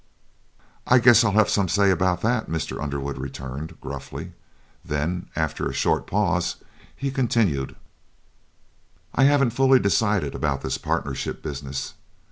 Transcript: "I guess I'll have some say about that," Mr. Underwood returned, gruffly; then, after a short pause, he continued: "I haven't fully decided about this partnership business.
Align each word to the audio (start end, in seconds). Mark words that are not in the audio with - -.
"I 0.87 0.97
guess 0.97 1.23
I'll 1.23 1.33
have 1.33 1.47
some 1.47 1.69
say 1.69 1.91
about 1.91 2.21
that," 2.21 2.49
Mr. 2.49 2.81
Underwood 2.81 3.19
returned, 3.19 3.79
gruffly; 3.79 4.31
then, 4.83 5.29
after 5.35 5.69
a 5.69 5.73
short 5.73 6.07
pause, 6.07 6.55
he 6.95 7.11
continued: 7.11 7.75
"I 9.13 9.25
haven't 9.25 9.51
fully 9.51 9.77
decided 9.77 10.33
about 10.33 10.61
this 10.61 10.79
partnership 10.79 11.43
business. 11.43 11.93